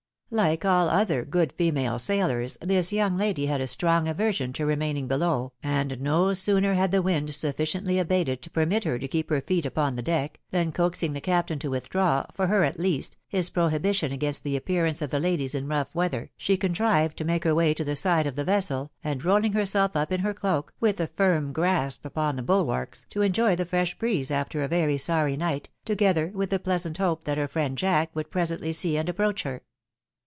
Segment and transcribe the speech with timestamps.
[0.33, 5.05] Like aU other good female sailors, this young lady had a strong aversion to remaining
[5.09, 9.41] below, and no sooner had the wind sufficiently abated to permit her to keep her
[9.41, 13.49] feet upon the deck, than coaxing the captain to withdraw, for her at least, his
[13.49, 17.43] prohibition against the appearance of the ladies in rough wea ther, she contrived to make
[17.43, 20.73] her way to the side of the vessel, and, rolling herself up in her cloak,
[20.79, 24.97] with a firm grasp upon the bulwarks, to enjoy the fresh breeze after a very
[24.97, 28.73] sorry night, to gether with the pleasant hope that her friend Jack would pre sently
[28.73, 29.61] see and approach her.